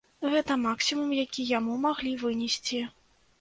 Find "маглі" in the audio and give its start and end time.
1.85-2.15